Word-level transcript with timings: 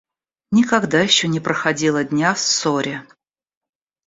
Никогда 0.51 1.01
еще 1.01 1.27
не 1.27 1.39
проходило 1.39 2.03
дня 2.03 2.33
в 2.33 2.39
ссоре. 2.39 3.05